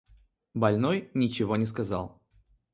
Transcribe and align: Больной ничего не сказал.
Больной 0.55 1.11
ничего 1.13 1.57
не 1.57 1.67
сказал. 1.67 2.19